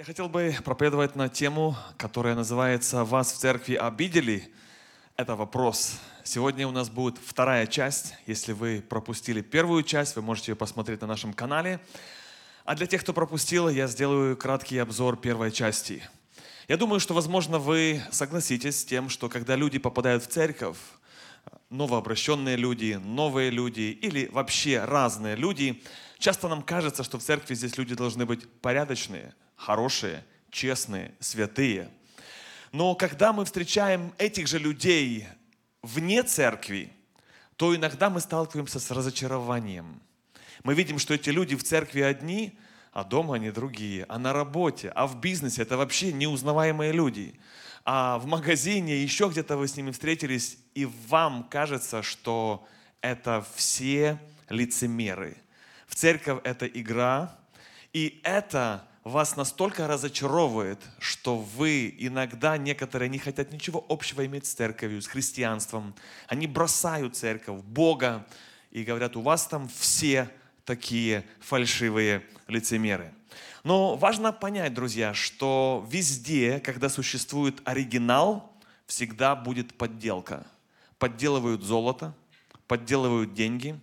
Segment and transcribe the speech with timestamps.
[0.00, 4.50] Я хотел бы проповедовать на тему, которая называется «Вас в церкви обидели?»
[5.18, 5.98] Это вопрос.
[6.24, 8.14] Сегодня у нас будет вторая часть.
[8.24, 11.80] Если вы пропустили первую часть, вы можете ее посмотреть на нашем канале.
[12.64, 16.02] А для тех, кто пропустил, я сделаю краткий обзор первой части.
[16.66, 20.78] Я думаю, что, возможно, вы согласитесь с тем, что когда люди попадают в церковь,
[21.68, 25.82] новообращенные люди, новые люди или вообще разные люди,
[26.18, 31.90] часто нам кажется, что в церкви здесь люди должны быть порядочные, хорошие, честные, святые.
[32.72, 35.26] Но когда мы встречаем этих же людей
[35.82, 36.92] вне церкви,
[37.56, 40.00] то иногда мы сталкиваемся с разочарованием.
[40.64, 42.58] Мы видим, что эти люди в церкви одни,
[42.92, 47.38] а дома они другие, а на работе, а в бизнесе это вообще неузнаваемые люди.
[47.84, 52.66] А в магазине, еще где-то вы с ними встретились, и вам кажется, что
[53.02, 54.18] это все
[54.48, 55.36] лицемеры.
[55.86, 57.36] В церковь это игра,
[57.92, 64.52] и это вас настолько разочаровывает, что вы иногда, некоторые не хотят ничего общего иметь с
[64.52, 65.94] церковью, с христианством.
[66.26, 68.26] Они бросают церковь, Бога,
[68.70, 70.30] и говорят, у вас там все
[70.64, 73.12] такие фальшивые лицемеры.
[73.64, 78.52] Но важно понять, друзья, что везде, когда существует оригинал,
[78.86, 80.46] всегда будет подделка.
[80.98, 82.14] Подделывают золото,
[82.66, 83.78] подделывают деньги.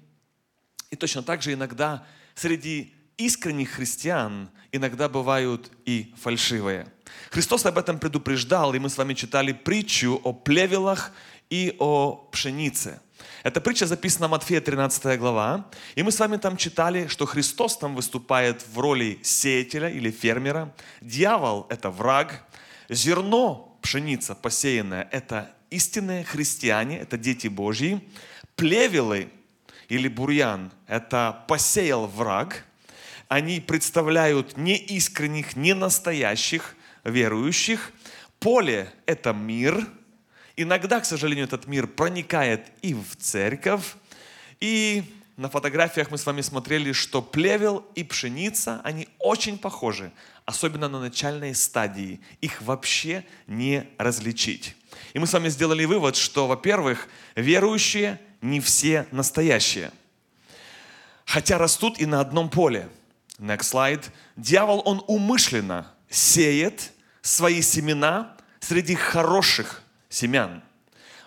[0.89, 6.87] И точно так же иногда среди искренних христиан иногда бывают и фальшивые.
[7.31, 11.11] Христос об этом предупреждал, и мы с вами читали притчу о плевелах
[11.49, 13.01] и о пшенице.
[13.43, 17.77] Эта притча записана в Матфея 13 глава, и мы с вами там читали, что Христос
[17.77, 20.73] там выступает в роли сеятеля или фермера.
[21.01, 22.45] Дьявол– это враг.
[22.89, 28.07] Зерно, пшеница посеянная– это истинные христиане, это дети Божьи.
[28.55, 29.29] Плевелы
[29.88, 32.65] или бурьян– это посеял враг–
[33.28, 37.92] они представляют неискренних, ненастоящих верующих.
[38.39, 39.86] Поле– это мир.
[40.56, 43.95] Иногда, к сожалению, этот мир проникает и в церковь.
[44.59, 45.03] И
[45.35, 50.12] на фотографиях мы с вами смотрели, что плевел и пшеница, они очень похожи,
[50.46, 52.19] особенно на начальной стадии.
[52.41, 54.75] Их вообще не различить.
[55.13, 59.91] И мы с вами сделали вывод, что, во-первых, верующие не все настоящие.
[61.25, 62.90] Хотя растут и на одном поле.
[63.40, 64.03] Next slide.
[64.36, 70.64] Дьявол, он умышленно сеет свои семена среди хороших семян.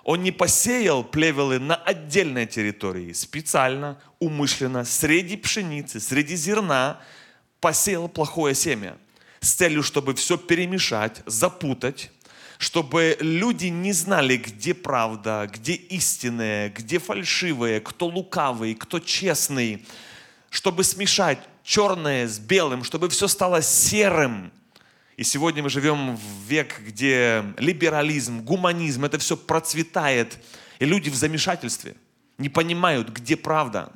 [0.03, 7.01] Он не посеял плевелы на отдельной территории, специально, умышленно, среди пшеницы, среди зерна
[7.61, 8.97] посеял плохое семя
[9.41, 12.11] с целью, чтобы все перемешать, запутать,
[12.59, 19.87] чтобы люди не знали, где правда, где истинное, где фальшивое, кто лукавый, кто честный,
[20.51, 24.53] чтобы смешать черное с белым, чтобы все стало серым.
[25.17, 30.39] И сегодня мы живем в век, где либерализм, гуманизм, это все процветает.
[30.79, 31.95] И люди в замешательстве,
[32.39, 33.93] не понимают, где правда.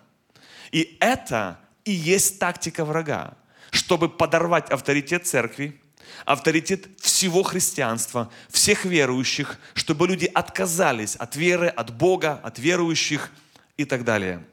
[0.71, 3.37] И это и есть тактика врага,
[3.71, 5.81] чтобы подорвать авторитет церкви,
[6.25, 13.31] авторитет всего христианства, всех верующих, чтобы люди отказались от веры, от Бога, от верующих
[13.77, 14.45] и так далее.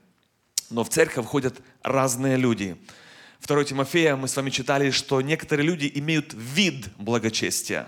[0.72, 2.78] Но в церковь ходят разные люди.
[3.46, 7.88] 2 Тимофея мы с вами читали, что некоторые люди имеют вид благочестия.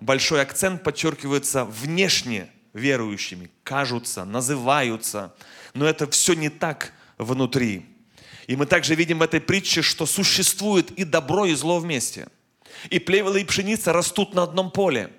[0.00, 5.34] Большой акцент подчеркивается внешне верующими, кажутся, называются,
[5.74, 7.84] но это все не так внутри.
[8.46, 12.28] И мы также видим в этой притче, что существует и добро, и зло вместе.
[12.90, 15.12] И плевелы, и пшеница растут на одном поле.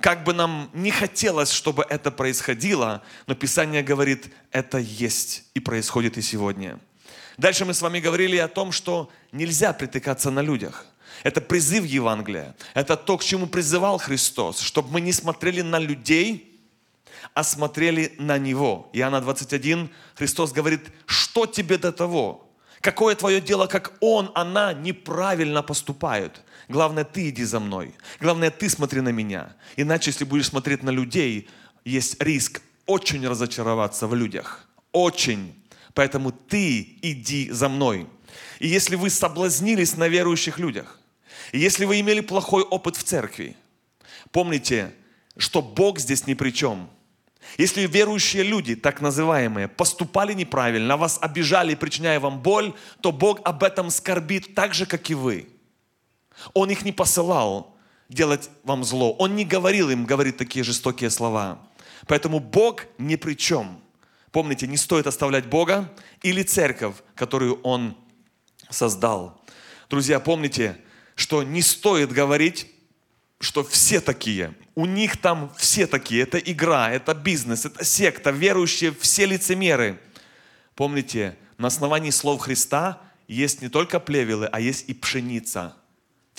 [0.00, 6.16] Как бы нам не хотелось, чтобы это происходило, но Писание говорит, это есть и происходит
[6.16, 6.78] и сегодня.
[7.36, 10.86] Дальше мы с вами говорили о том, что нельзя притыкаться на людях.
[11.22, 12.56] Это призыв Евангелия.
[12.72, 16.60] Это то, к чему призывал Христос, чтобы мы не смотрели на людей,
[17.34, 18.88] а смотрели на Него.
[18.94, 22.48] Иоанна 21, Христос говорит, что тебе до того?
[22.80, 26.40] Какое твое дело, как он, она неправильно поступают?
[26.70, 27.94] Главное, ты иди за мной.
[28.20, 29.56] Главное, ты смотри на меня.
[29.76, 31.48] Иначе, если будешь смотреть на людей,
[31.84, 34.68] есть риск очень разочароваться в людях.
[34.92, 35.52] Очень.
[35.94, 38.06] Поэтому ты иди за мной.
[38.60, 41.00] И если вы соблазнились на верующих людях,
[41.50, 43.56] и если вы имели плохой опыт в церкви,
[44.30, 44.92] помните,
[45.36, 46.88] что Бог здесь ни при чем.
[47.58, 53.64] Если верующие люди, так называемые, поступали неправильно, вас обижали, причиняя вам боль, то Бог об
[53.64, 55.48] этом скорбит так же, как и вы.
[56.54, 57.76] Он их не посылал
[58.08, 59.12] делать вам зло.
[59.14, 61.60] Он не говорил им говорить такие жестокие слова.
[62.06, 63.80] Поэтому Бог ни при чем.
[64.32, 65.92] Помните, не стоит оставлять Бога
[66.22, 67.96] или церковь, которую Он
[68.68, 69.40] создал.
[69.88, 70.76] Друзья, помните,
[71.14, 72.66] что не стоит говорить,
[73.40, 74.54] что все такие.
[74.74, 76.22] У них там все такие.
[76.22, 80.00] Это игра, это бизнес, это секта, верующие, все лицемеры.
[80.74, 85.76] Помните, на основании слов Христа есть не только плевелы, а есть и пшеница.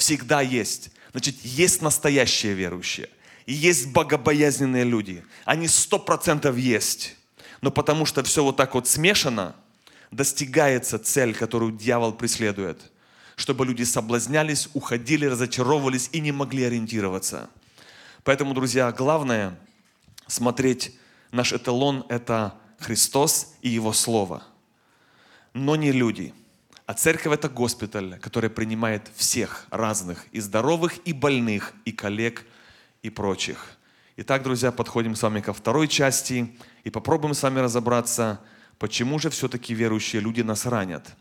[0.02, 0.90] Всегда есть.
[1.12, 3.08] Значит, есть настоящие верующие.
[3.46, 5.24] И есть богобоязненные люди.
[5.46, 7.16] Они сто процентов есть.
[7.62, 9.56] Но потому что все вот так вот смешано,
[10.10, 12.82] достигается цель, которую дьявол преследует.
[13.36, 17.48] Чтобы люди соблазнялись, уходили, разочаровывались и не могли ориентироваться.
[18.24, 19.56] Поэтому, друзья, главное
[20.26, 20.96] смотреть
[21.32, 24.42] наш эталон– это Христос и Его Слово.
[25.54, 26.34] Но не люди.
[26.92, 32.46] А церковь– это госпиталь, который принимает всех разных, и здоровых, и больных, и коллег,
[33.02, 33.78] и прочих.
[34.18, 36.54] Итак, друзья, подходим с вами ко второй части
[36.84, 38.42] и попробуем с вами разобраться,
[38.78, 41.16] почему же все-таки верующие люди нас ранят.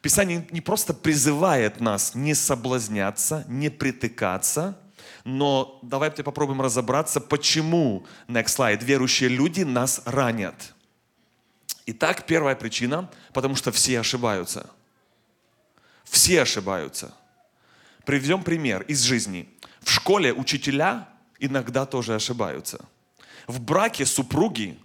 [0.00, 4.76] Писание не просто призывает нас не соблазняться, не притыкаться,
[5.22, 10.74] но давайте попробуем разобраться, почему, next slide, верующие люди нас ранят.
[11.86, 14.70] Итак, первая причина, потому что все ошибаются.
[16.04, 17.14] Все ошибаются.
[18.04, 19.48] Приведем пример из жизни.
[19.80, 21.08] В школе учителя
[21.38, 22.84] иногда тоже ошибаются.
[23.46, 24.78] В браке супруги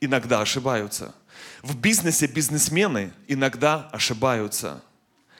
[0.00, 1.14] иногда ошибаются.
[1.62, 4.82] В бизнесе бизнесмены иногда ошибаются.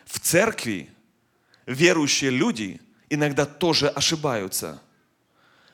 [0.05, 0.91] В церкви
[1.67, 2.81] верующие люди
[3.11, 4.81] иногда тоже ошибаются.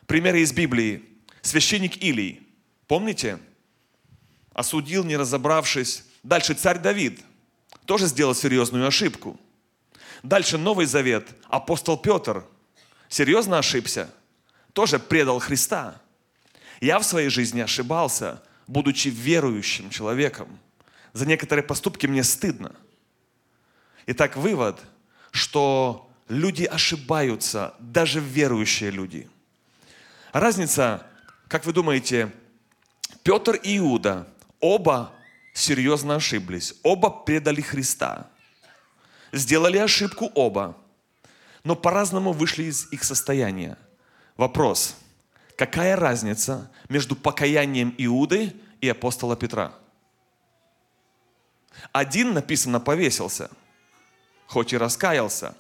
[0.07, 1.05] Примеры из Библии.
[1.43, 2.47] Священник Илий.
[2.87, 3.39] Помните?
[4.59, 6.03] Осудил, не разобравшись.
[6.25, 7.21] Дальше царь Давид.
[7.85, 9.39] Тоже сделал серьезную ошибку.
[10.25, 11.29] Дальше Новый Завет.
[11.49, 12.45] Апостол Петр–
[13.09, 14.11] серьезно ошибся,
[14.73, 16.01] тоже предал Христа.
[16.81, 20.59] Я в своей жизни ошибался, будучи верующим человеком.
[21.13, 22.75] За некоторые поступки мне стыдно.
[24.07, 24.81] Итак, вывод,
[25.31, 29.31] что люди ошибаются, даже верующие люди.
[30.33, 31.07] Разница,
[31.47, 32.33] как вы думаете,
[33.23, 34.27] Петр и Иуда
[34.61, 35.13] оба
[35.55, 38.29] серьезно ошиблись, оба предали Христа.
[39.33, 40.77] Сделали ошибку оба–
[41.69, 43.77] но по-разному вышли из их состояния.
[44.39, 44.97] Вопрос,
[45.57, 49.75] какая разница между покаянием Иуды и апостола Петра?
[51.93, 53.51] Один, написано, повесился,
[54.47, 55.55] хоть и раскаялся,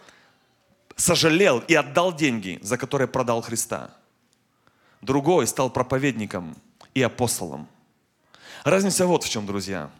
[0.96, 3.90] сожалел и отдал деньги, за которые продал Христа.
[5.02, 6.56] Другой стал проповедником
[6.94, 7.68] и апостолом.
[8.64, 9.90] Разница вот в чем, друзья.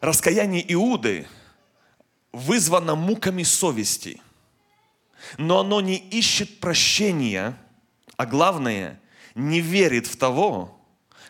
[0.00, 1.26] Раскаяние Иуды
[2.32, 4.20] вызвано муками совести–
[5.38, 7.58] но оно не ищет прощения,
[8.16, 9.00] а главное,
[9.34, 10.80] не верит в того,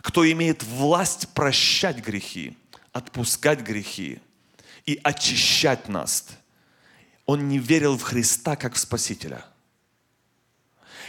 [0.00, 2.56] кто имеет власть прощать грехи,
[2.92, 4.20] отпускать грехи
[4.84, 6.26] и очищать нас.
[7.24, 9.44] Он не верил в Христа как в Спасителя.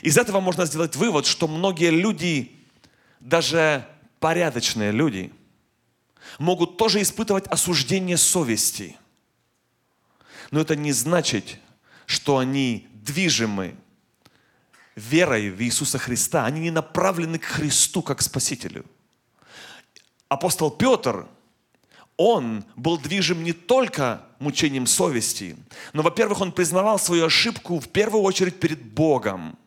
[0.02, 2.56] Из этого можно сделать вывод, что многие люди,
[3.20, 3.86] даже
[4.20, 5.32] порядочные люди,
[6.40, 8.98] могут тоже испытывать осуждение совести.
[10.52, 11.60] Но это не значит,
[12.06, 13.76] что они движимы
[14.96, 16.46] верой в Иисуса Христа.
[16.46, 18.86] Они не направлены к Христу как Спасителю.
[20.28, 21.28] Апостол Петр,
[22.18, 25.56] он был движим не только мучением совести,
[25.94, 29.58] но, во-первых, он признавал свою ошибку в первую очередь перед Богом.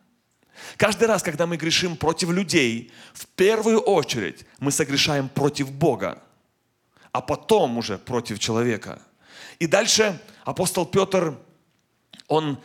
[0.77, 6.21] Каждый раз, когда мы грешим против людей, в первую очередь мы согрешаем против Бога,
[7.11, 9.01] а потом уже против человека.
[9.59, 11.37] И дальше апостол Петр
[12.27, 12.59] он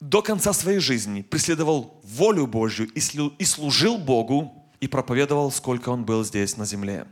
[0.00, 6.24] до конца своей жизни преследовал волю Божью и служил Богу и проповедовал, сколько он был
[6.24, 7.06] здесь на земле.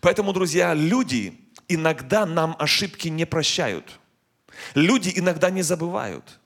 [0.00, 4.00] Поэтому, друзья, люди иногда нам ошибки не прощают.
[4.74, 6.40] Люди иногда не забывают.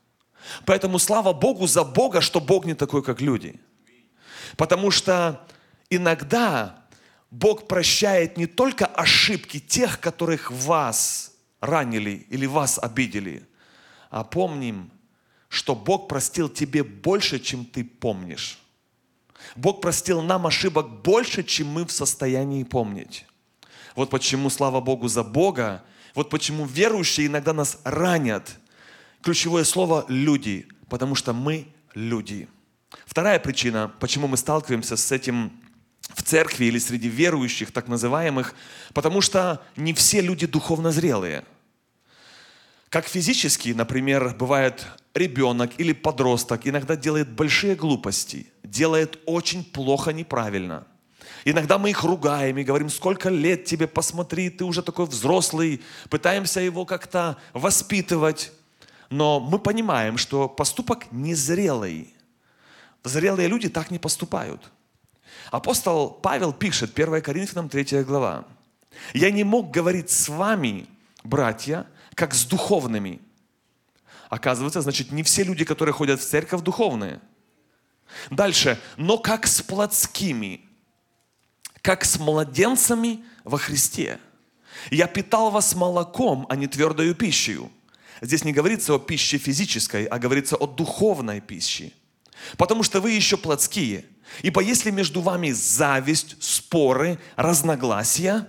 [0.64, 3.60] Поэтому слава Богу за Бога, что Бог не такой, как люди.
[4.56, 5.46] Потому что
[5.90, 6.84] иногда
[7.30, 13.46] Бог прощает не только ошибки тех, которых вас ранили или вас обидели,
[14.10, 14.90] а помним,
[15.48, 18.58] что Бог простил тебе больше, чем ты помнишь.
[19.56, 23.26] Бог простил нам ошибок больше, чем мы в состоянии помнить.
[23.94, 25.82] Вот почему, слава Богу за Бога,
[26.14, 28.58] вот почему верующие иногда нас ранят.
[29.22, 32.48] Ключевое слово– люди, потому что мы люди.
[33.06, 35.52] Вторая причина, почему мы сталкиваемся с этим
[36.00, 38.54] в церкви или среди верующих, так называемых,
[38.94, 41.44] потому что не все люди духовно зрелые–
[42.90, 50.86] как физически, например, бывает ребенок или подросток иногда делает большие глупости, делает очень плохо, неправильно.
[51.44, 56.60] Иногда мы их ругаем и говорим, сколько лет тебе, посмотри, ты уже такой взрослый, пытаемся
[56.60, 58.52] его как-то воспитывать.
[59.10, 62.14] Но мы понимаем, что поступок незрелый.
[63.04, 64.70] Зрелые люди так не поступают.
[65.50, 68.44] Апостол Павел пишет, 1 Коринфянам 3 глава,
[69.14, 70.86] «Я не мог говорить с вами,
[71.24, 73.20] братья, как с духовными».
[74.28, 77.20] Оказывается, значит, не все люди, которые ходят в церковь, духовные.
[78.30, 80.68] Дальше, «но как с плотскими,
[81.80, 84.18] как с младенцами во Христе.
[84.90, 87.70] Я питал вас молоком, а не твердою пищей».
[88.20, 91.92] Здесь не говорится о пище физической, а говорится о духовной пище.
[92.56, 94.04] Потому что вы еще плотские.
[94.42, 98.46] Ибо если между вами зависть, споры, разногласия.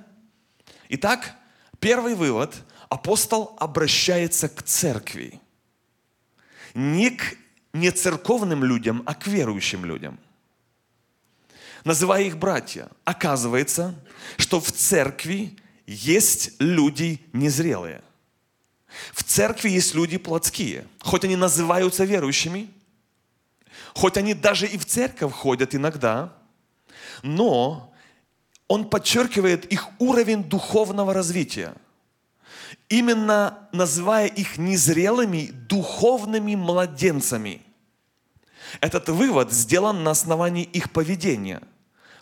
[0.90, 1.36] Итак,
[1.80, 2.56] первый вывод.
[2.90, 5.40] Апостол обращается к церкви.
[6.74, 7.38] Не к
[7.74, 10.20] не церковным людям, а к верующим людям.
[11.84, 12.90] Называя их братья.
[13.06, 13.96] Оказывается,
[14.38, 18.02] что в церкви есть люди незрелые.
[19.14, 20.88] В церкви есть люди плотские.
[21.00, 22.70] Хоть они называются верующими,
[23.94, 26.34] хоть они даже и в церковь ходят иногда,
[27.22, 27.94] но
[28.68, 31.74] он подчеркивает их уровень духовного развития.
[32.88, 37.62] Именно называя их незрелыми духовными младенцами.
[38.82, 41.62] Этот вывод сделан на основании их поведения,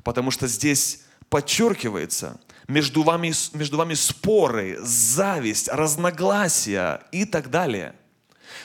[0.03, 7.95] потому что здесь подчеркивается, между вами, между вами споры, зависть, разногласия и так далее.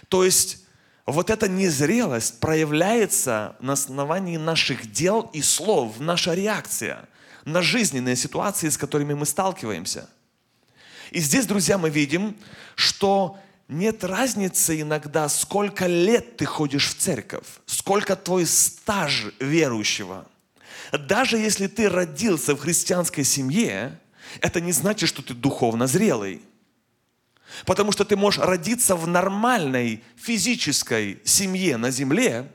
[0.08, 0.64] То есть
[1.06, 7.08] вот эта незрелость проявляется на основании наших дел и слов, наша реакция
[7.44, 10.08] на жизненные ситуации, с которыми мы сталкиваемся.
[11.10, 12.36] И здесь, друзья, мы видим,
[12.76, 20.26] что нет разницы иногда, сколько лет ты ходишь в церковь, сколько твой стаж верующего.
[20.92, 23.98] Даже если ты родился в христианской семье,
[24.40, 26.42] это не значит, что ты духовно зрелый.
[27.66, 32.50] Потому что ты можешь родиться в нормальной физической семье на земле,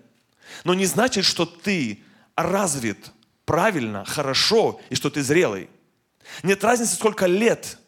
[0.63, 2.03] но не значит, что ты
[2.35, 3.11] развит
[3.45, 5.69] правильно, хорошо и что ты зрелый.
[6.43, 7.79] Нет разницы, сколько лет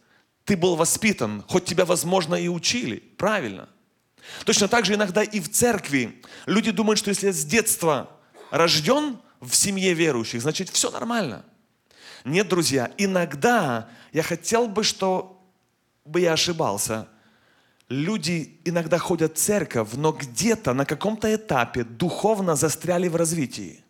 [0.45, 2.97] ты был воспитан, хоть тебя, возможно, и учили.
[3.17, 3.69] Правильно.
[4.45, 8.09] Точно так же иногда и в церкви люди думают, что если я с детства
[8.51, 11.45] рожден в семье верующих, значит все нормально.
[12.25, 15.41] Нет, друзья, иногда я хотел бы, что
[16.05, 17.07] бы я ошибался.
[17.87, 23.83] Люди иногда ходят в церковь, но где-то на каком-то этапе духовно застряли в развитии.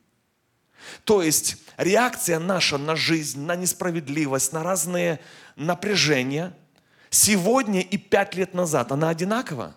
[1.03, 5.20] То есть реакция наша на жизнь, на несправедливость, на разные
[5.56, 6.56] напряжения
[7.10, 9.75] сегодня и пять лет назад, она одинакова?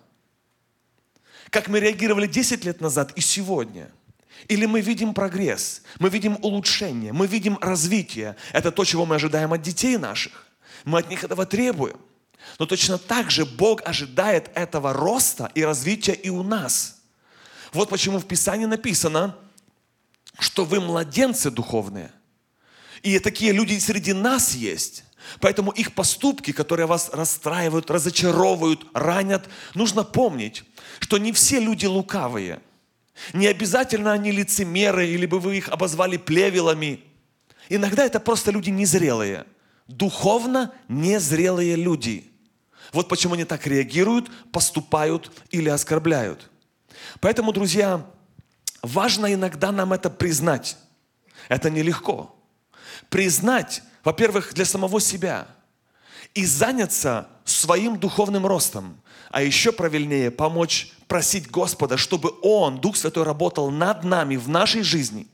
[1.50, 3.91] Как мы реагировали 10 лет назад и сегодня–
[4.49, 8.37] или мы видим прогресс, мы видим улучшение, мы видим развитие.
[8.52, 10.46] Это то, чего мы ожидаем от детей наших.
[10.84, 11.96] Мы от них этого требуем.
[12.58, 17.00] Но точно так же Бог ожидает этого роста и развития и у нас.
[17.72, 19.37] Вот почему в Писании написано,
[20.38, 22.12] что вы младенцы духовные.
[23.02, 25.04] И такие люди среди нас есть.
[25.40, 30.64] Поэтому их поступки, которые вас расстраивают, разочаровывают, ранят, нужно помнить,
[30.99, 32.61] что не все люди лукавые.
[33.33, 37.04] Не обязательно они лицемеры, или бы вы их обозвали плевелами.
[37.69, 39.45] Иногда это просто люди незрелые.
[39.87, 42.28] Духовно незрелые люди–
[42.92, 46.50] вот почему они так реагируют, поступают или оскорбляют.
[47.21, 48.07] Поэтому, друзья,
[48.83, 50.76] важно иногда нам это признать.
[51.49, 52.37] Это нелегко.
[53.09, 55.49] Признать, во-первых, для самого себя
[56.35, 59.00] и заняться своим духовным ростом.
[59.32, 64.82] А еще правильнее помочь просить Господа, чтобы Он, Дух Святой, работал над нами в нашей
[64.82, 65.26] жизни,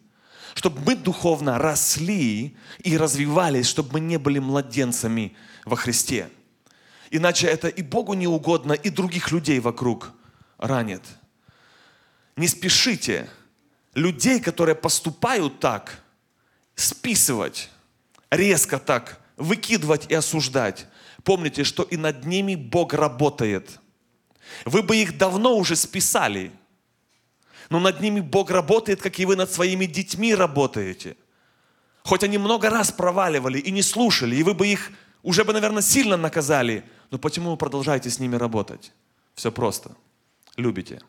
[0.54, 6.30] чтобы мы духовно росли и развивались, чтобы мы не были младенцами во Христе.
[7.10, 10.12] Иначе это и Богу не угодно, и других людей вокруг
[10.58, 11.02] ранит.
[12.36, 13.28] Не спешите
[13.94, 16.04] людей, которые поступают так,
[16.76, 17.68] списывать,
[18.30, 20.86] резко так, выкидывать и осуждать.
[21.24, 23.80] Помните, что и над ними Бог работает.
[24.64, 26.52] Вы бы их давно уже списали,
[27.70, 31.16] но над ними Бог работает, как и вы над своими детьми работаете.
[32.02, 34.90] Хоть они много раз проваливали и не слушали, и вы бы их
[35.22, 38.92] уже бы, наверное, сильно наказали– но почему вы продолжаете с ними работать?
[39.34, 39.96] Все просто.
[40.56, 41.00] Любите.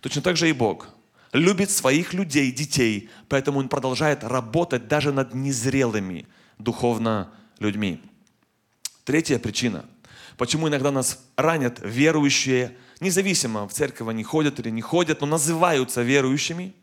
[0.00, 0.88] Точно так же и Бог
[1.32, 6.26] любит своих людей, детей, поэтому Он продолжает работать даже над незрелыми
[6.58, 8.00] духовно людьми.
[9.04, 9.84] Третья причина,
[10.36, 16.02] почему иногда нас ранят верующие, независимо в церковь они ходят или не ходят, но называются
[16.02, 16.74] верующими,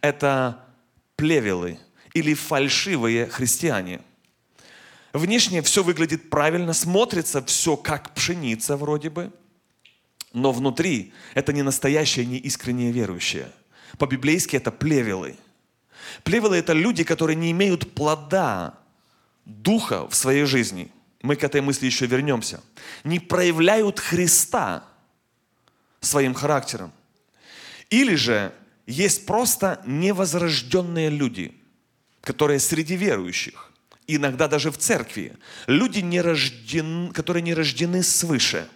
[0.00, 0.64] это
[1.16, 1.78] плевелы
[2.14, 4.00] или фальшивые христиане.
[5.12, 9.32] Внешне все выглядит правильно, смотрится все как пшеница вроде бы,
[10.32, 13.50] но внутри это не настоящие, не искренние верующие.
[13.96, 15.36] По-библейски это плевелы.
[16.24, 18.78] Плевелы– это люди, которые не имеют плода
[19.44, 20.90] духа в своей жизни.
[21.22, 22.62] Мы к этой мысли еще вернемся.
[23.04, 24.84] Не проявляют Христа
[26.00, 26.92] своим характером.
[27.90, 28.52] Или же
[28.86, 31.54] есть просто невозрожденные люди,
[32.20, 33.72] которые среди верующих,
[34.06, 38.68] иногда даже в церкви, люди, не рожден, которые не рождены свыше.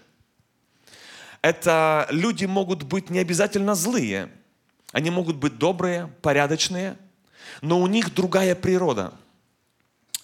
[1.41, 4.31] Это люди могут быть не обязательно злые,
[4.93, 6.97] они могут быть добрые, порядочные,
[7.63, 9.15] но у них другая природа.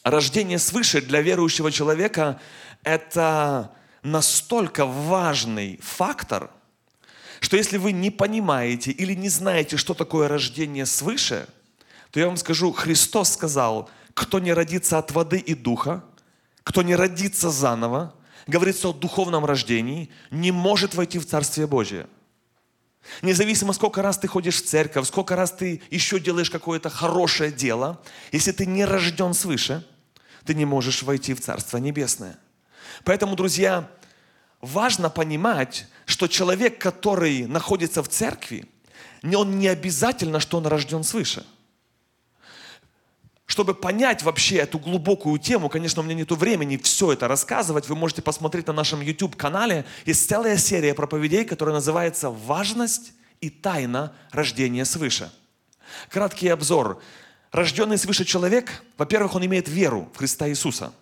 [0.03, 2.41] Рождение свыше для верующего человека–
[2.83, 6.51] это настолько важный фактор–
[7.41, 11.47] что если вы не понимаете или не знаете, что такое рождение свыше,
[12.11, 16.05] то я вам скажу, Христос сказал, кто не родится от воды и духа,
[16.65, 18.15] кто не родится заново,
[18.47, 22.09] говорится о духовном рождении, не может войти в Царствие Божие.
[23.23, 28.01] Независимо, сколько раз ты ходишь в церковь, сколько раз ты еще делаешь какое-то хорошее дело,
[28.33, 29.85] если ты не рожден свыше,
[30.45, 32.39] ты не можешь войти в Царство Небесное.
[33.05, 33.91] Поэтому, друзья,
[34.61, 38.67] важно понимать, что человек, который находится в церкви,
[39.23, 41.47] он не обязательно, что он рожден свыше.
[43.49, 47.97] Чтобы понять вообще эту глубокую тему, конечно, у меня нет времени все это рассказывать, вы
[47.97, 49.87] можете посмотреть на нашем YouTube-канале.
[50.05, 55.33] Есть целая серия проповедей, которая называется «Важность и тайна рождения свыше».
[56.11, 57.01] Краткий обзор.
[57.51, 60.93] Рожденный свыше человек, во-первых, он имеет веру в Христа Иисуса.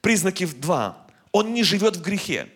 [0.00, 2.48] Признаки два он не живет в грехе.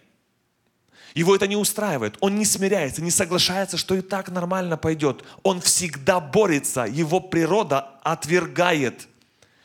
[1.18, 2.16] Его это не устраивает.
[2.20, 5.25] Он не смиряется, не соглашается, что и так нормально пойдет.
[5.42, 6.84] Он всегда борется.
[6.84, 9.08] Его природа отвергает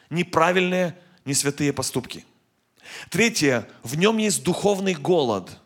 [0.09, 2.25] неправильные, не святые поступки.
[3.11, 3.67] Третье.
[3.83, 5.59] В нем есть духовный голод.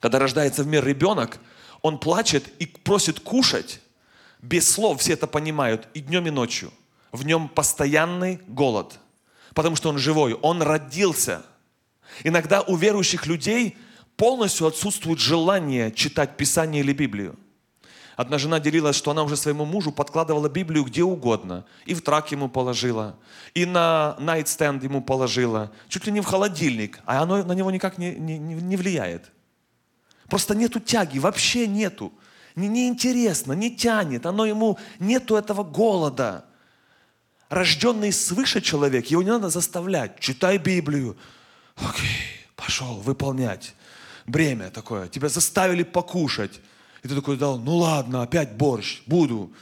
[0.00, 1.38] Когда рождается в мир ребенок,
[1.82, 3.80] он плачет и просит кушать.
[4.42, 6.72] Без слов все это понимают и днем, и ночью.
[7.12, 8.98] В нем постоянный голод.
[9.54, 10.34] Потому что он живой.
[10.34, 11.46] Он родился–
[12.24, 13.76] Иногда у верующих людей
[14.20, 17.38] полностью отсутствует желание читать Писание или Библию.
[18.16, 21.64] Одна жена делилась, что она уже своему мужу подкладывала Библию где угодно.
[21.86, 23.16] И в трак ему положила,
[23.54, 27.96] и на найтстенд ему положила, чуть ли не в холодильник, а оно на него никак
[27.96, 29.32] не, не, не влияет.
[30.28, 32.12] Просто нету тяги, вообще нету.
[32.56, 36.44] Не, не интересно, не тянет, оно ему нету этого голода.
[37.48, 40.20] Рожденный свыше человек, его не надо заставлять.
[40.20, 41.16] Читай Библию,
[41.76, 43.74] окей, пошел выполнять.
[44.30, 45.08] Бремя такое.
[45.08, 46.60] Тебя заставили покушать.
[47.02, 49.52] И ты такой дал, ну ладно, опять борщ, буду.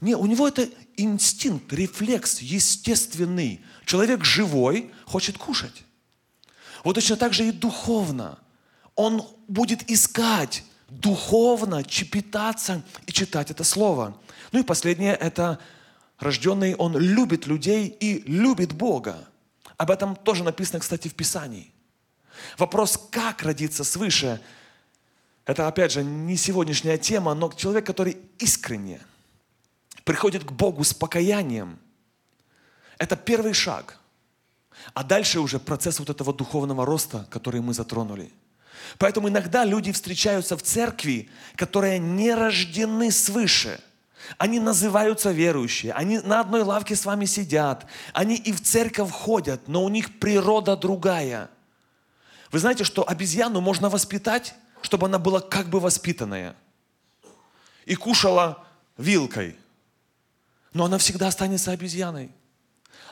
[0.00, 3.60] Не, у него это инстинкт, рефлекс естественный.
[3.84, 5.84] Человек живой хочет кушать.
[6.84, 8.38] Вот точно так же и духовно.
[8.94, 14.16] Он будет искать духовно, чепетаться и читать это слово.
[14.52, 15.58] Ну и последнее, это
[16.18, 19.28] рожденный, он любит людей и любит Бога.
[19.76, 21.72] Об этом тоже написано, кстати, в Писании.
[22.58, 24.40] Вопрос, как родиться свыше,
[25.44, 29.00] это, опять же, не сегодняшняя тема, но человек, который искренне
[30.04, 31.78] приходит к Богу с покаянием,
[32.98, 33.98] это первый шаг.
[34.94, 38.32] А дальше уже процесс вот этого духовного роста, который мы затронули.
[38.98, 43.80] Поэтому иногда люди встречаются в церкви, которые не рождены свыше–
[44.38, 49.68] они называются верующие, они на одной лавке с вами сидят, они и в церковь ходят,
[49.68, 51.48] но у них природа другая.
[52.52, 56.54] Вы знаете, что обезьяну можно воспитать, чтобы она была как бы воспитанная
[57.84, 58.64] и кушала
[58.96, 59.56] вилкой,
[60.72, 62.30] но она всегда останется обезьяной.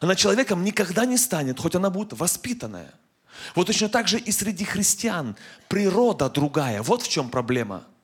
[0.00, 2.92] Она человеком никогда не станет, хоть она будет воспитанная.
[3.54, 5.36] Вот точно так же и среди христиан
[5.68, 6.82] природа другая.
[6.82, 7.84] Вот в чем проблема–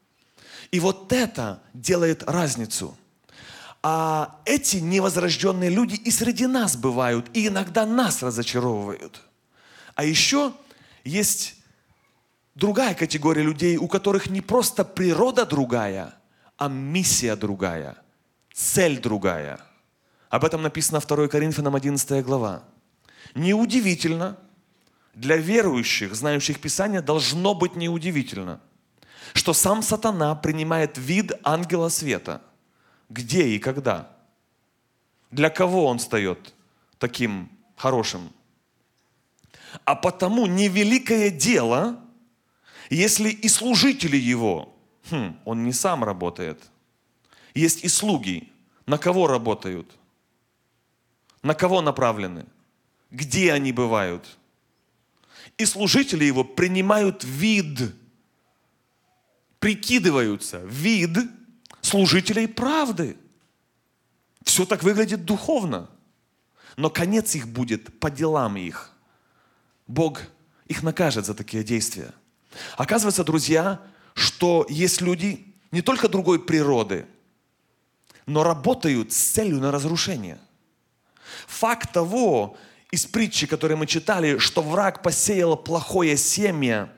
[0.70, 2.96] и вот это делает разницу.
[3.82, 9.22] А эти невозрожденные люди и среди нас бывают, и иногда нас разочаровывают.
[9.94, 10.52] А еще
[11.04, 11.56] есть
[12.54, 16.14] другая категория людей, у которых не просто природа другая,
[16.56, 17.96] а миссия другая,
[18.52, 19.60] цель другая.
[20.28, 22.64] Об этом написано 2 Коринфянам 11 глава.
[23.34, 24.36] Неудивительно,
[25.14, 28.60] для верующих, знающих Писание, должно быть неудивительно–
[29.34, 32.42] что сам сатана принимает вид ангела света.
[33.08, 34.10] Где и когда?
[35.30, 36.54] Для кого он стает
[36.98, 38.32] таким хорошим?
[39.84, 42.00] А потому невеликое дело,
[42.88, 44.74] если и служители его,
[45.10, 46.60] хм, он не сам работает,
[47.54, 48.52] есть и слуги,
[48.86, 49.90] на кого работают?
[51.42, 52.46] На кого направлены?
[53.10, 54.38] Где они бывают?
[55.58, 57.94] И служители его принимают вид,
[59.58, 61.16] прикидываются, вид
[61.80, 63.16] служителей правды.
[64.44, 65.90] Все так выглядит духовно.
[66.76, 68.89] Но конец их будет по делам их.
[69.90, 70.20] Бог
[70.66, 72.12] их накажет за такие действия.
[72.76, 73.80] Оказывается, друзья,
[74.14, 77.06] что есть люди не только другой природы,
[78.24, 80.38] но работают с целью на разрушение.
[81.48, 82.56] Факт того,
[82.92, 86.92] из притчи, которую мы читали, что враг посеял плохое семя,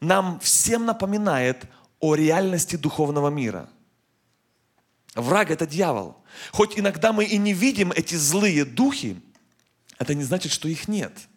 [0.00, 1.64] нам всем напоминает
[2.00, 3.68] о реальности духовного мира.
[5.14, 6.18] Враг– это дьявол.
[6.52, 9.20] Хоть иногда мы и не видим эти злые духи,
[9.98, 11.27] это не значит, что их нет.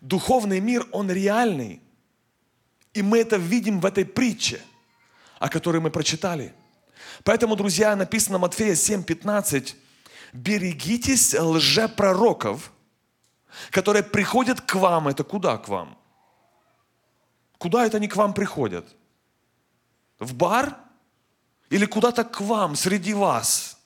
[0.00, 1.80] Духовный мир, он реальный.
[2.94, 4.60] И мы это видим в этой притче,
[5.38, 6.54] о которой мы прочитали.
[7.22, 9.76] Поэтому, друзья, написано Матфея 7:15,
[10.32, 12.72] берегитесь лжепророков,
[13.70, 15.08] которые приходят к вам.
[15.08, 15.98] Это куда к вам?
[17.58, 18.96] Куда это они к вам приходят?
[20.18, 20.78] В бар?
[21.68, 23.78] Или куда-то к вам, среди вас?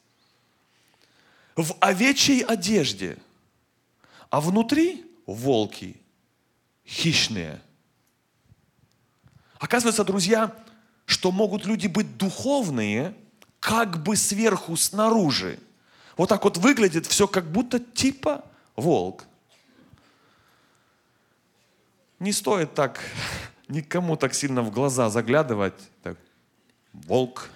[1.56, 3.18] В овечьей одежде.
[4.30, 6.00] А внутри волки,
[6.86, 7.60] хищные.
[9.58, 10.54] Оказывается, друзья,
[11.06, 13.14] что могут люди быть духовные,
[13.60, 15.58] как бы сверху, снаружи.
[16.16, 18.44] Вот так вот выглядит все как будто типа
[18.76, 19.24] волк.
[22.18, 23.00] Не стоит так
[23.68, 25.74] никому так сильно в глаза заглядывать.
[26.02, 26.16] Так,
[26.92, 27.48] волк.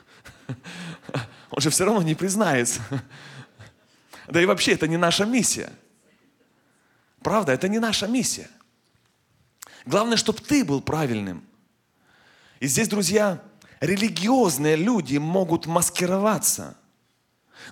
[1.51, 2.81] Он же все равно не признается.
[4.31, 5.73] Да и вообще это не наша миссия.
[7.23, 8.51] Правда, это не наша миссия.
[9.87, 11.45] Главное, чтобы ты был правильным.
[12.61, 13.43] И здесь, друзья,
[13.81, 16.77] религиозные люди могут маскироваться.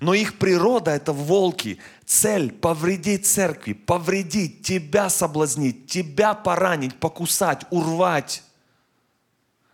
[0.00, 1.78] Но их природа– это волки.
[2.04, 8.42] Цель– повредить церкви, повредить, тебя соблазнить, тебя поранить, покусать, урвать,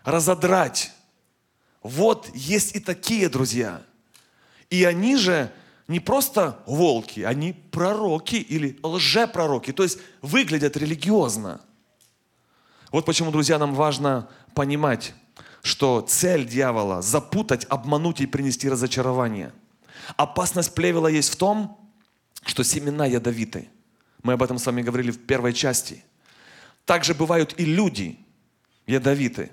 [0.05, 0.93] разодрать.
[1.83, 3.83] Вот есть и такие друзья.
[4.71, 5.53] И они же
[5.89, 11.61] не просто волки, они пророки или лжепророки, то есть выглядят религиозно.
[12.93, 15.15] Вот почему, друзья, нам важно понимать,
[15.63, 19.53] что цель дьявола– запутать, обмануть и принести разочарование.
[20.17, 21.79] Опасность плевела есть в том,
[22.45, 23.71] что семена ядовиты.
[24.23, 26.05] Мы об этом с вами говорили в первой части.
[26.85, 28.19] Также бывают и люди
[28.87, 29.51] ядовиты.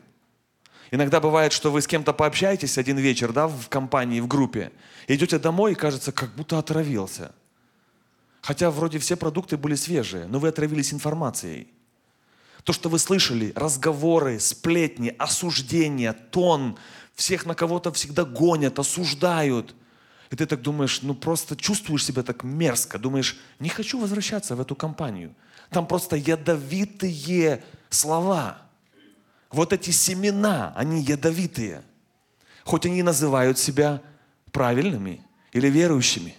[0.91, 4.71] Иногда бывает, что вы с кем-то пообщаетесь один вечер, да, в компании, в группе,
[5.07, 7.31] идете домой и кажется, как будто отравился.
[8.41, 11.67] Хотя вроде все продукты были свежие, но вы отравились информацией.
[12.69, 16.77] То, что вы слышали, разговоры, сплетни, осуждения, тон,
[17.15, 19.73] всех на кого-то всегда гонят, осуждают.
[20.29, 24.61] И ты так думаешь, ну просто чувствуешь себя так мерзко, думаешь, не хочу возвращаться в
[24.61, 25.33] эту компанию.
[25.71, 28.61] Там просто ядовитые слова.
[29.49, 31.81] Вот эти семена, они ядовитые.
[32.65, 33.99] Хоть они называют себя
[34.51, 36.35] правильными или верующими.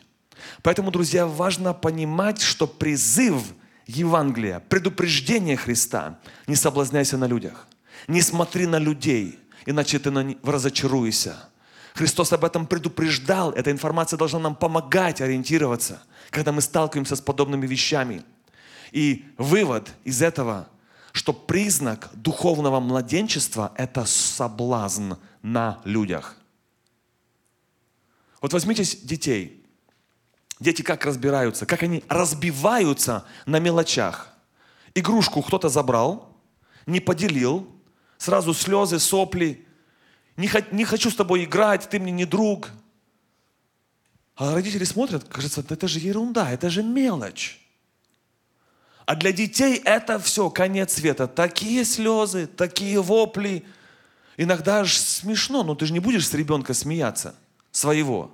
[0.63, 3.53] Поэтому, друзья, важно понимать, что призыв
[3.99, 7.67] Евангелия, предупреждение Христа, не соблазняйся на людях,
[8.09, 11.37] не смотри на людей, иначе ты на разочаруешься.
[11.95, 17.67] Христос об этом предупреждал, эта информация должна нам помогать ориентироваться, когда мы сталкиваемся с подобными
[17.67, 18.23] вещами.
[18.93, 20.69] И вывод из этого,
[21.13, 26.37] что признак духовного младенчества– это соблазн на людях.
[28.41, 29.57] Вот возьмите детей–
[30.61, 34.29] Дети как разбираются, как они разбиваются на мелочах.
[34.95, 36.37] Игрушку кто-то забрал,
[36.85, 37.67] не поделил,
[38.19, 39.67] сразу слезы, сопли.
[40.37, 42.69] Не, не хочу с тобой играть, ты мне не друг.
[44.37, 47.59] А родители смотрят, кажется, это же ерунда, это же мелочь.
[49.07, 51.27] А для детей это все конец света.
[51.27, 53.65] Такие слезы, такие вопли.
[54.37, 57.35] Иногда аж смешно, но ты же не будешь с ребенка смеяться,
[57.73, 58.31] своего.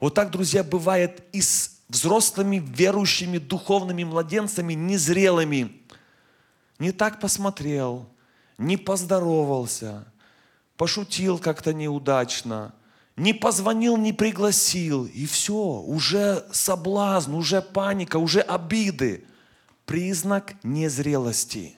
[0.00, 5.80] Вот так, друзья, бывает и с взрослыми, верующими, духовными младенцами, незрелыми.
[6.78, 8.08] Не так посмотрел,
[8.58, 10.04] не поздоровался,
[10.76, 12.74] пошутил как-то неудачно,
[13.16, 19.24] не позвонил, не пригласил, и все, уже соблазн, уже паника, уже обиды.
[19.86, 21.74] Признак незрелости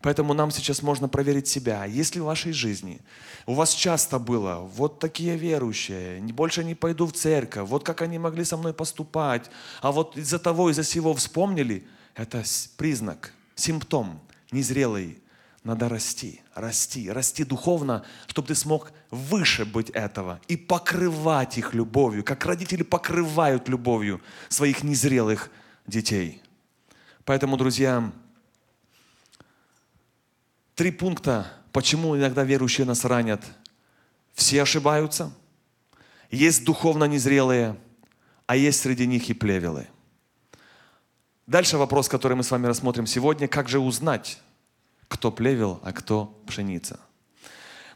[0.00, 1.84] Поэтому нам сейчас можно проверить себя.
[1.84, 3.00] Если в вашей жизни
[3.46, 8.18] у вас часто было вот такие верующие, больше не пойду в церковь, вот как они
[8.18, 12.44] могли со мной поступать, а вот из-за того, из-за всего вспомнили, это
[12.76, 14.20] признак, симптом
[14.52, 15.20] незрелый
[15.64, 22.24] надо расти, расти, расти духовно, чтобы ты смог выше быть этого и покрывать их любовью,
[22.24, 25.50] как родители покрывают любовью своих незрелых
[25.86, 26.42] детей.
[27.24, 28.10] Поэтому, друзья,
[30.78, 33.42] три пункта, почему иногда верующие нас ранят.
[34.32, 35.32] Все ошибаются,
[36.30, 37.76] есть духовно незрелые,
[38.46, 39.88] а есть среди них и плевелы.
[41.48, 44.38] Дальше вопрос, который мы с вами рассмотрим сегодня, как же узнать,
[45.08, 47.00] кто плевел, а кто пшеница.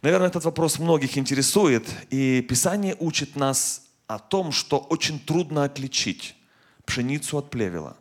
[0.02, 6.34] Наверное, этот вопрос многих интересует, и Писание учит нас о том, что очень трудно отличить
[6.84, 7.96] пшеницу от плевела.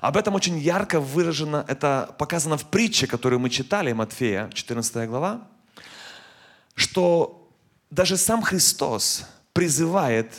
[0.00, 5.48] Об этом очень ярко выражено, это показано в притче, которую мы читали, Матфея, 14 глава,
[6.74, 7.48] что
[7.90, 10.32] даже сам Христос призывает,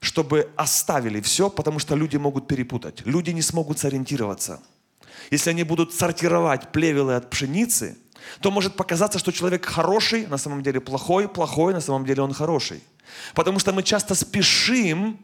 [0.00, 3.02] чтобы оставили все, потому что люди могут перепутать.
[3.06, 4.60] Люди не смогут сориентироваться–
[5.30, 7.96] если они будут сортировать плевелы от пшеницы,
[8.40, 12.32] то может показаться, что человек хороший, на самом деле плохой, плохой, на самом деле он
[12.32, 12.82] хороший.
[13.34, 15.18] Потому что мы часто спешим,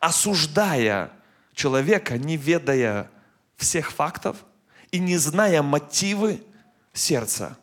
[0.00, 1.10] осуждая
[1.54, 3.10] человека, не ведая
[3.56, 4.44] всех фактов
[4.90, 6.42] и не зная мотивы
[6.92, 7.56] сердца.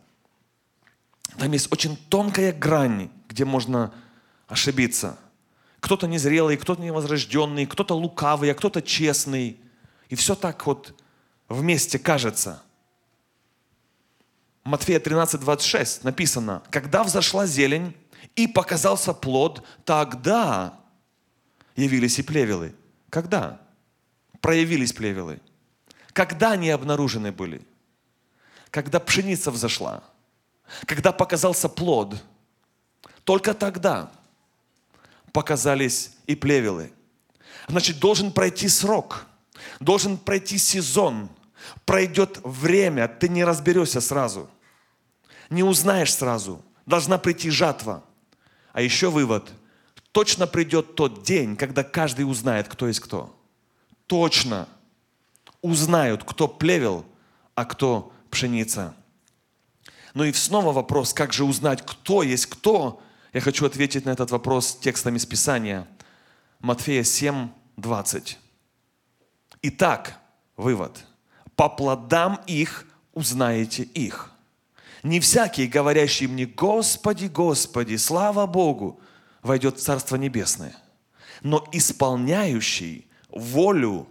[1.38, 3.94] Там есть очень тонкая грань, где можно
[4.48, 5.18] ошибиться.
[5.80, 9.60] Кто-то незрелый, кто-то невозрожденный, кто-то лукавый, а кто-то честный.
[10.10, 10.94] И все так вот
[11.48, 12.62] вместе кажется.
[14.64, 17.96] Матфея 13, 26 написано, когда взошла зелень
[18.36, 20.80] и показался плод, тогда
[21.76, 22.76] явились и плевелы.
[23.10, 23.62] Когда?
[24.42, 25.42] Проявились плевелы.
[26.14, 27.62] Когда они обнаружены были?
[28.72, 30.04] Когда пшеница взошла.
[30.86, 32.16] Когда показался плод.
[33.24, 34.12] Только тогда
[35.34, 36.92] показались и плевелы.
[37.68, 39.26] Значит, должен пройти срок,
[39.80, 41.30] должен пройти сезон,
[41.86, 44.50] Пройдет время, ты не разберешься сразу.
[45.50, 46.64] Не узнаешь сразу.
[46.86, 48.04] Должна прийти жатва.
[48.72, 49.52] А еще вывод.
[50.12, 53.36] Точно придет тот день, когда каждый узнает, кто есть кто.
[54.10, 54.68] Точно
[55.62, 57.06] узнают, кто плевел,
[57.56, 58.94] а кто пшеница.
[60.14, 63.02] Ну и снова вопрос, как же узнать, кто есть кто?
[63.32, 65.88] Я хочу ответить на этот вопрос текстами из Писания.
[66.60, 68.38] Матфея 7, 20.
[69.62, 70.20] Итак,
[70.58, 70.98] вывод–
[71.60, 74.32] по плодам их узнаете их.
[75.04, 79.02] Не всякий, говорящий мне, Господи, Господи, слава Богу,
[79.42, 80.74] войдет в Царство Небесное,
[81.42, 84.08] но исполняющий волю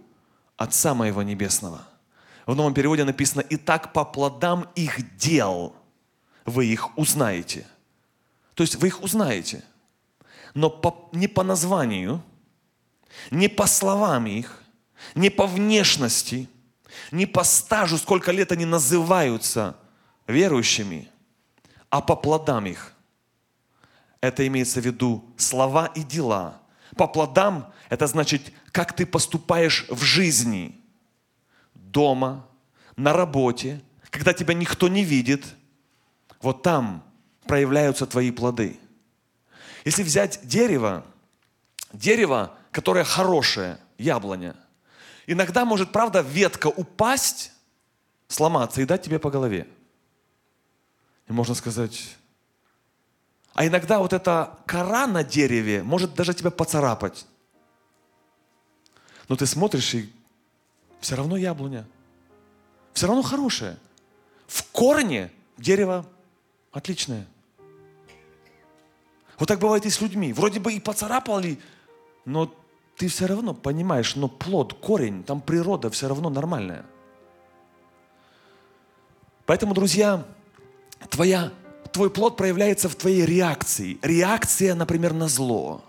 [0.57, 1.87] Отца Моего Небесного.
[2.45, 5.75] В новом переводе написано, и так по плодам их дел
[6.45, 7.67] вы их узнаете.
[8.55, 9.63] То есть вы их узнаете,
[10.53, 12.21] но по, не по названию,
[13.31, 14.63] не по словам их,
[15.15, 16.49] не по внешности–
[17.11, 19.77] не по стажу, сколько лет они называются
[20.27, 21.09] верующими,
[21.89, 22.93] а по плодам их.
[24.21, 26.58] Это имеется в виду слова и дела.
[26.99, 30.77] По плодам это значит, как ты поступаешь в жизни,
[31.73, 32.45] дома,
[32.97, 35.45] на работе, когда тебя никто не видит.
[36.41, 37.05] Вот там
[37.45, 38.77] проявляются твои плоды.
[39.85, 41.05] Если взять дерево,
[41.93, 44.57] дерево, которое хорошее, яблоня–
[45.31, 47.51] Иногда может, правда, ветка упасть,
[48.27, 49.67] сломаться и дать тебе по голове.
[51.27, 52.17] И можно сказать,
[53.59, 57.27] а иногда вот эта кора на дереве может даже тебя поцарапать.
[59.27, 60.09] Но ты смотришь, и
[61.01, 61.85] все равно яблоня.
[62.93, 63.75] Все равно хорошее.
[64.47, 66.05] В корне дерево
[66.71, 67.27] отличное.
[69.37, 70.31] Вот так бывает и с людьми.
[70.31, 71.59] Вроде бы и поцарапали,
[72.23, 72.55] но
[72.95, 76.85] ты все равно понимаешь, но плод, корень, там природа все равно нормальная.
[79.45, 80.25] Поэтому, друзья,
[81.09, 81.51] твоя,
[81.91, 83.97] твой плод проявляется в твоей реакции.
[84.01, 85.83] Реакция, например, на зло.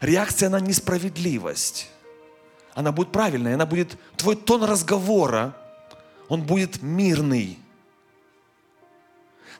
[0.00, 1.88] Реакция на несправедливость.
[2.74, 5.56] Она будет правильная, она будет, твой тон разговора,
[6.28, 7.58] он будет мирный.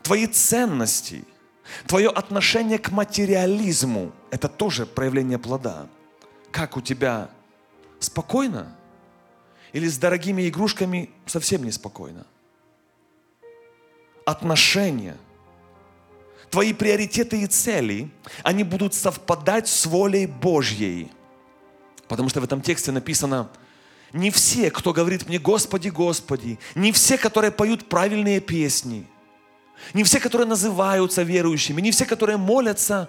[0.03, 1.25] Твои ценности,
[1.87, 5.87] твое отношение к материализму– это тоже проявление плода–
[6.51, 7.31] как у тебя?
[8.01, 8.77] Спокойно?
[9.73, 12.27] Или с дорогими игрушками совсем неспокойно?
[14.25, 15.17] Отношения,
[16.51, 18.11] твои приоритеты и цели,
[18.43, 21.11] они будут совпадать с волей Божьей.
[22.09, 23.49] Потому что в этом тексте написано,
[24.13, 29.07] не все, кто говорит мне «Господи, Господи», не все, которые поют правильные песни,
[29.95, 33.09] не все, которые называются верующими, не все, которые молятся,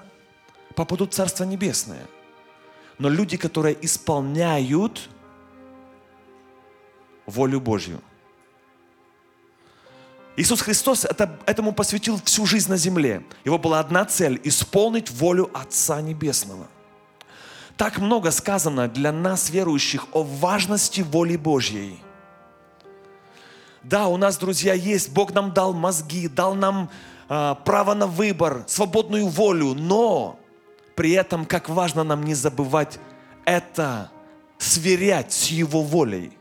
[0.76, 2.06] попадут в Царство Небесное–
[3.02, 5.10] но люди, которые исполняют
[7.26, 8.00] волю Божью.
[10.38, 13.24] Иисус Христос это, этому посвятил всю жизнь на земле.
[13.44, 16.68] Его была одна цель– исполнить волю Отца Небесного.
[17.76, 22.00] Так много сказано для нас, верующих, о важности воли Божьей.
[23.84, 26.90] Да, у нас, друзья, есть, Бог нам дал мозги, дал нам
[27.28, 30.40] э, право на выбор, свободную волю, но
[30.96, 33.00] при этом, как важно нам не забывать
[33.44, 34.12] это
[34.60, 36.32] сверять с Его волей.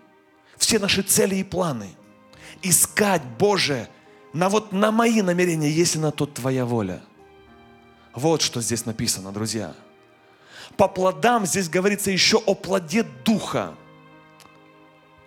[0.59, 1.89] Все наши цели и планы–
[2.63, 3.89] искать, Боже,
[4.33, 7.03] на вот на мои намерения, если на то Твоя воля.
[8.15, 9.75] Вот что здесь написано, друзья.
[10.77, 13.75] По плодам здесь говорится еще о плоде Духа.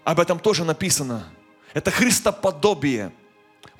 [0.03, 1.25] Об этом тоже написано.
[1.73, 3.11] Это Христоподобие.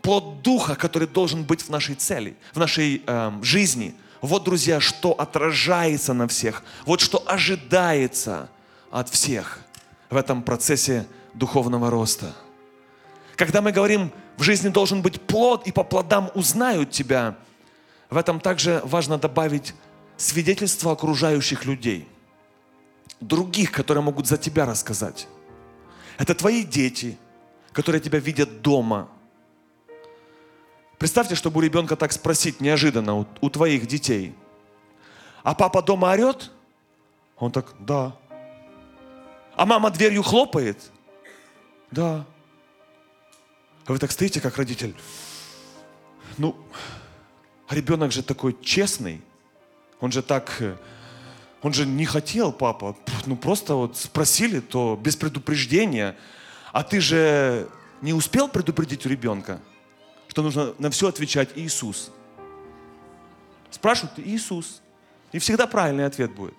[0.01, 3.95] Плод Духа, который должен быть в нашей цели, в нашей э, жизни.
[4.21, 6.63] Вот, друзья, что отражается на всех.
[6.85, 8.49] Вот что ожидается
[8.91, 9.59] от всех
[10.09, 12.33] в этом процессе духовного роста.
[13.35, 17.35] Когда мы говорим, в жизни должен быть плод, и по плодам узнают тебя,
[18.09, 19.73] в этом также важно добавить
[20.17, 22.07] свидетельство окружающих людей,
[23.19, 25.27] других, которые могут за тебя рассказать.
[26.17, 27.17] Это твои дети,
[27.71, 29.09] которые тебя видят дома.
[30.99, 34.35] Представьте, чтобы у ребенка так спросить неожиданно у, у твоих детей.
[35.41, 36.51] А папа дома орет?
[37.37, 38.15] Он так, да.
[39.55, 40.91] А мама дверью хлопает?
[41.91, 42.25] Да.
[43.85, 44.95] А вы так стоите, как родитель.
[46.37, 46.55] Ну,
[47.69, 49.21] ребенок же такой честный.
[49.99, 50.75] Он же так, э,
[51.61, 52.97] он же не хотел, папа.
[53.25, 56.17] Ну, просто вот спросили, то без предупреждения.
[56.71, 57.67] А ты же
[58.01, 59.59] не успел предупредить у ребенка,
[60.27, 62.11] что нужно на все отвечать Иисус.
[63.69, 64.81] Спрашивают Иисус.
[65.33, 66.53] И всегда правильный ответ будет.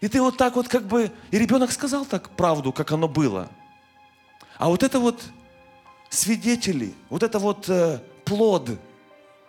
[0.00, 3.48] И ты вот так вот как бы, и ребенок сказал так правду, как оно было.
[4.58, 5.22] А вот это вот
[6.12, 8.70] свидетели, вот это вот э, плод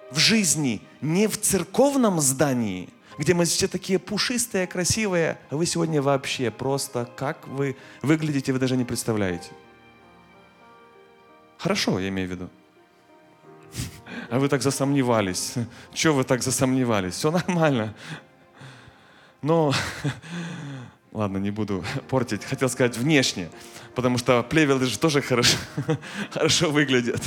[0.10, 6.02] в жизни, не в церковном здании, где мы все такие пушистые, красивые, а вы сегодня
[6.02, 9.50] вообще просто, как вы выглядите, вы даже не представляете.
[11.58, 12.50] Хорошо, я имею в виду.
[14.30, 15.56] А вы так засомневались.
[15.94, 17.16] Чего вы так засомневались?
[17.16, 17.94] Все нормально.
[19.42, 19.74] Но,
[21.14, 22.44] ладно, не буду портить.
[22.44, 23.50] Хотел сказать внешне
[23.96, 25.58] потому что плевелы же тоже хорошо,
[26.32, 27.22] хорошо выглядят.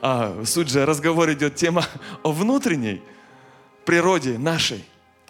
[0.00, 1.84] А суть же разговор идет тема
[2.22, 3.02] о внутренней
[3.84, 4.84] природе нашей.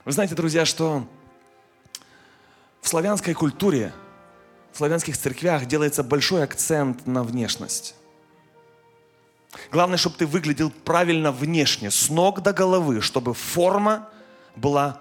[0.05, 1.07] Вы знаете, друзья, что
[2.81, 3.93] в славянской культуре,
[4.73, 7.95] в славянских церквях делается большой акцент на внешность.
[9.73, 14.09] Главное, чтобы ты выглядел правильно внешне, с ног до головы, чтобы форма
[14.55, 15.01] была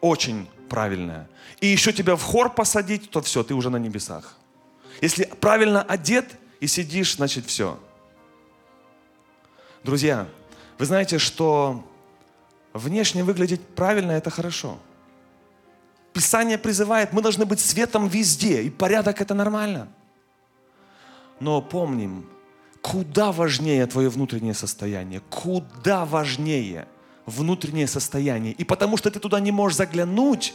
[0.00, 1.28] очень правильная.
[1.60, 4.38] И еще тебя в хор посадить, то все, ты уже на небесах.
[5.02, 6.24] Если правильно одет
[6.60, 7.78] и сидишь, значит все.
[9.84, 10.26] Друзья,
[10.78, 11.84] вы знаете, что
[12.72, 14.78] внешне выглядеть правильно– это хорошо.
[16.14, 19.88] Писание призывает, мы должны быть светом везде, и порядок– это нормально.
[21.38, 22.26] Но помним,
[22.80, 26.86] куда важнее твое внутреннее состояние, куда важнее
[27.26, 28.52] внутреннее состояние.
[28.54, 30.54] И потому что ты туда не можешь заглянуть,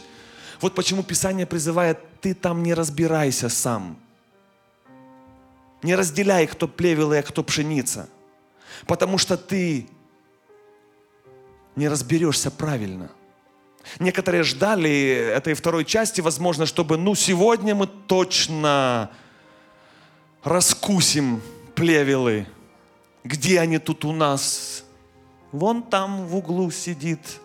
[0.60, 3.96] вот почему Писание призывает, ты там не разбирайся сам–
[5.82, 8.08] не разделяй, кто плевелы, а кто пшеница.
[8.86, 9.86] Потому что ты
[11.76, 13.10] не разберешься правильно.
[14.00, 19.10] Некоторые ждали этой второй части, возможно, чтобы, ну, сегодня мы точно
[20.42, 21.40] раскусим
[21.74, 22.46] плевелы.
[23.24, 24.84] Где они тут у нас?
[25.52, 27.40] Вон там в углу сидит.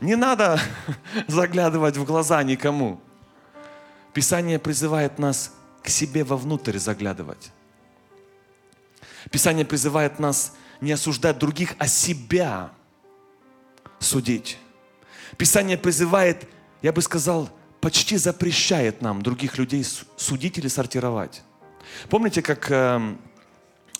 [0.00, 0.60] Не надо
[1.28, 3.00] заглядывать в глаза никому.
[4.12, 7.50] Писание призывает нас к себе вовнутрь заглядывать.
[9.30, 12.72] Писание призывает нас не осуждать других, а себя
[13.98, 14.58] судить.
[15.38, 16.48] Писание призывает,
[16.82, 17.48] я бы сказал,
[17.80, 19.84] почти запрещает нам других людей
[20.16, 21.42] судить или сортировать.
[22.08, 23.16] Помните, как э,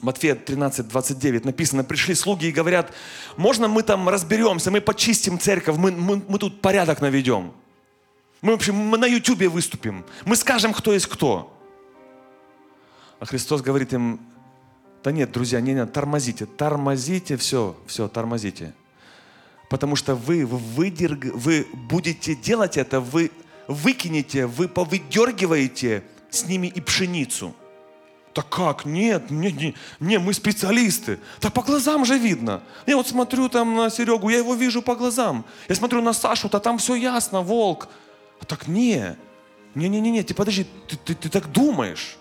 [0.03, 2.93] Матфея 13, 29 написано, пришли слуги и говорят,
[3.37, 7.53] можно мы там разберемся, мы почистим церковь, мы, мы, мы тут порядок наведем.
[8.41, 11.57] Мы, в общем, мы на ютюбе выступим, мы скажем, кто есть кто.
[13.21, 14.21] А Христос говорит им,
[15.05, 18.75] да нет, друзья, не, не, тормозите, тормозите, все, все, тормозите.
[19.71, 23.31] Потому что вы, выдерг, вы будете делать это, вы
[23.69, 27.55] выкинете, вы повыдергиваете с ними и пшеницу.
[28.33, 28.87] Так как?
[28.87, 31.19] Нет, не, не, не, мы специалисты.
[31.39, 32.63] Так по глазам же видно.
[32.87, 35.45] Я вот смотрю там на Серегу, я его вижу по глазам.
[35.69, 37.89] Я смотрю на Сашу, то там все ясно, волк.
[38.41, 39.17] А так не,
[39.75, 42.17] не-не-не, ты подожди, ты, ты, ты так думаешь.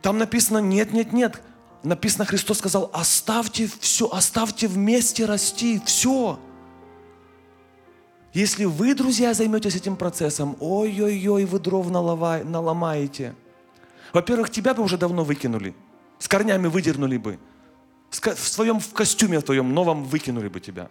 [0.00, 1.42] Там написано нет, нет, нет.
[1.82, 6.38] написано, Христос сказал, оставьте все, оставьте вместе расти, все.
[8.32, 13.34] Если вы, друзья, займетесь этим процессом, ой-ой-ой, вы дров наломаете.
[14.12, 15.74] Во-первых, тебя бы уже давно выкинули,
[16.18, 17.38] с корнями выдернули бы.
[18.10, 20.88] В своем в костюме в твоем новом выкинули бы тебя.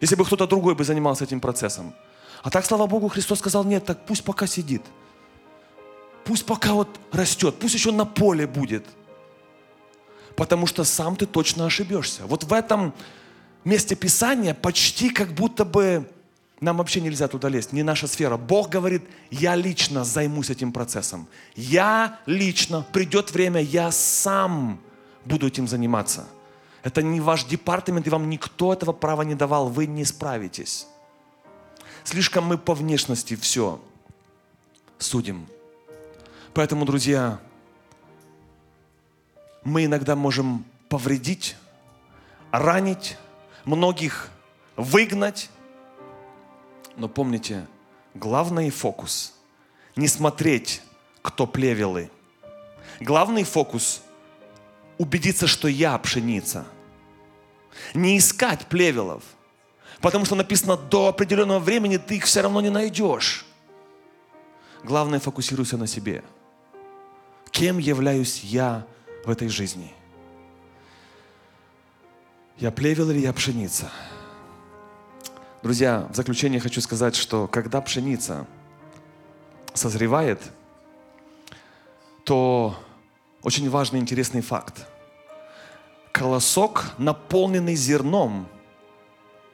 [0.00, 1.94] Если бы кто-то другой бы занимался этим процессом.
[2.42, 4.82] А так, слава Богу, Христос сказал, нет, так пусть пока сидит.
[6.24, 8.84] Пусть пока вот растет, пусть еще на поле будет.
[10.36, 12.26] Потому что сам ты точно ошибешься.
[12.26, 12.92] Вот в этом
[13.64, 16.10] месте Писания почти как будто бы
[16.64, 18.36] нам вообще нельзя туда лезть, не наша сфера.
[18.36, 21.28] Бог говорит, я лично займусь этим процессом.
[21.54, 24.80] Я лично, придет время, я сам
[25.24, 26.26] буду этим заниматься.
[26.82, 30.86] Это не ваш департамент, и вам никто этого права не давал, вы не справитесь.
[32.02, 33.80] Слишком мы по внешности все
[34.98, 35.46] судим.
[36.52, 37.40] Поэтому, друзья,
[39.64, 41.56] мы иногда можем повредить,
[42.50, 43.16] ранить,
[43.64, 44.30] многих
[44.76, 45.50] выгнать.
[46.96, 47.66] Но помните,
[48.14, 49.34] главный фокус–
[49.96, 50.82] не смотреть,
[51.22, 52.10] кто плевелы.
[53.00, 54.02] Главный фокус–
[54.98, 56.66] убедиться, что я пшеница.
[57.94, 59.22] Не искать плевелов.
[60.00, 63.46] Потому что написано, до определенного времени ты их все равно не найдешь.
[64.82, 66.22] Главное, фокусируйся на себе.
[67.50, 68.86] Кем являюсь я
[69.24, 69.92] в этой жизни?
[72.58, 73.90] Я плевел или я пшеница?
[75.64, 78.46] Друзья, в заключение хочу сказать, что когда пшеница
[79.72, 80.38] созревает,
[82.24, 82.76] то
[83.42, 84.86] очень важный интересный факт.
[86.12, 88.46] Колосок, наполненный зерном,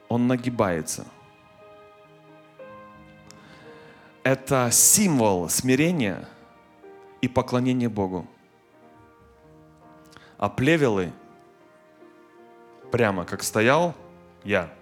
[0.09, 1.05] он нагибается.
[4.23, 6.27] Это символ смирения
[7.21, 8.27] и поклонения Богу.
[10.37, 11.13] А плевелы
[12.91, 13.95] прямо как стоял
[14.43, 14.73] я,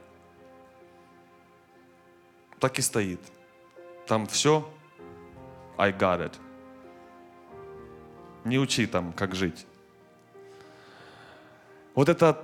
[2.60, 3.20] так и стоит.
[4.08, 4.68] Там все,
[5.78, 6.34] I got it.
[8.46, 9.66] Не учи там, как жить.
[11.96, 12.38] Вот этот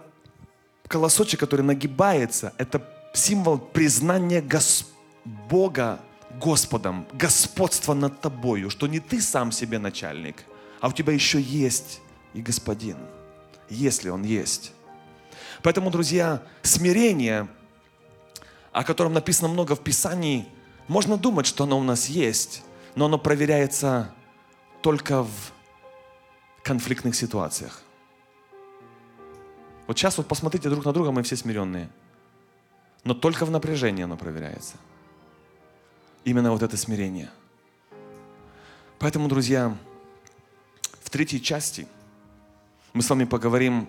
[0.87, 2.81] колосочек, который нагибается, это
[3.13, 4.85] символ признания Гос-
[5.23, 5.99] Бога
[6.39, 10.43] Господом, господства над тобою, что не ты сам себе начальник,
[10.81, 12.01] а у тебя еще есть
[12.33, 12.97] и Господин,
[13.69, 14.73] если Он есть.
[15.63, 17.47] Поэтому, друзья, смирение,
[18.75, 20.45] о котором написано много в Писании,
[20.89, 22.61] можно думать, что оно у нас есть,
[22.95, 24.13] но оно проверяется
[24.81, 25.53] только в
[26.61, 27.81] конфликтных ситуациях.
[29.87, 31.89] Вот сейчас вот посмотрите друг на друга, мы все смиренные.
[33.05, 34.75] Но только в напряжении оно проверяется.
[36.25, 37.29] Именно вот это смирение.
[38.99, 39.73] Поэтому, друзья,
[41.01, 41.87] в третьей части
[42.91, 43.87] мы с вами поговорим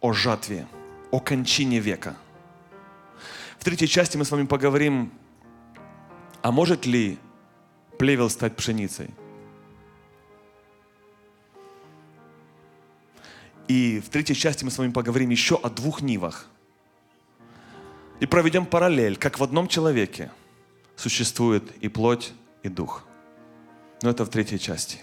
[0.00, 0.66] о жатве,
[1.12, 2.16] о кончине века.
[3.66, 5.12] Третьей части мы с вами поговорим,
[6.40, 7.18] а может ли
[7.98, 9.10] плевел стать пшеницей?
[13.66, 16.46] И в третьей части мы с вами поговорим еще о двух нивах.
[18.20, 20.30] И проведем параллель, как в одном человеке
[20.94, 23.04] существует и плоть, и дух.
[24.00, 24.98] Но это в третьей части.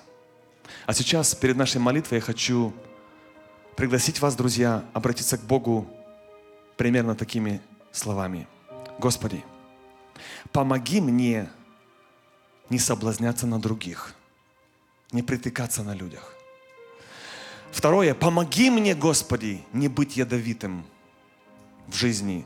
[0.86, 2.74] А сейчас, перед нашей молитвой, я хочу
[3.76, 5.86] пригласить вас, друзья, обратиться к Богу
[6.78, 7.60] примерно такими
[7.94, 8.48] словами.
[9.00, 9.44] Господи,
[10.52, 11.50] помоги мне
[12.70, 14.14] не соблазняться на других,
[15.12, 16.36] не притыкаться на людях.
[17.72, 20.86] Второе, помоги мне, Господи, не быть ядовитым
[21.88, 22.46] в жизни,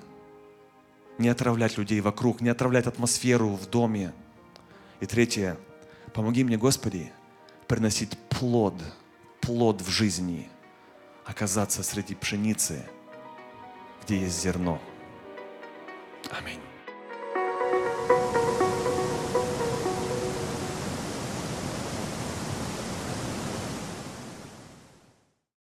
[1.18, 4.14] не отравлять людей вокруг, не отравлять атмосферу в доме.
[5.00, 5.58] И третье,
[6.14, 7.12] помоги мне, Господи,
[7.68, 8.76] приносить плод,
[9.42, 10.50] плод в жизни,
[11.26, 12.86] оказаться среди пшеницы,
[14.04, 14.82] где есть зерно.
[16.32, 16.67] Amén.